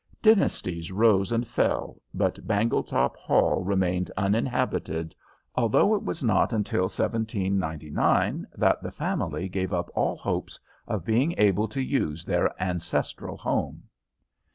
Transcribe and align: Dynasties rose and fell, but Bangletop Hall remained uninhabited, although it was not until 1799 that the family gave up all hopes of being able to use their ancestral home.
Dynasties 0.19 0.91
rose 0.91 1.31
and 1.31 1.45
fell, 1.45 2.01
but 2.11 2.47
Bangletop 2.47 3.15
Hall 3.17 3.63
remained 3.63 4.09
uninhabited, 4.17 5.13
although 5.53 5.93
it 5.93 6.01
was 6.01 6.23
not 6.23 6.53
until 6.53 6.85
1799 6.85 8.47
that 8.55 8.81
the 8.81 8.89
family 8.89 9.47
gave 9.47 9.71
up 9.71 9.91
all 9.93 10.15
hopes 10.15 10.59
of 10.87 11.05
being 11.05 11.35
able 11.37 11.67
to 11.67 11.83
use 11.83 12.25
their 12.25 12.51
ancestral 12.59 13.37
home. 13.37 13.83